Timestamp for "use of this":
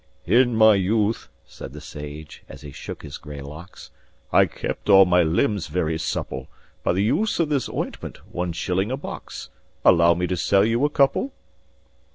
7.03-7.69